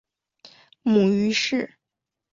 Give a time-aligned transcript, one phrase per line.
[0.81, 1.75] 母于氏。